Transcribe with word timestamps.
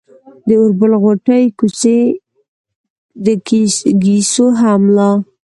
د 0.47 0.49
اوربل 0.59 0.91
غوټې، 1.01 1.41
کوڅۍ، 1.57 2.01
د 3.23 3.27
ګيسو 4.03 4.45
هم 4.59 4.81
لا 4.95 5.09